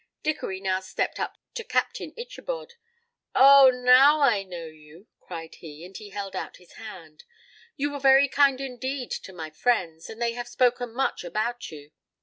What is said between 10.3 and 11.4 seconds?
have spoken much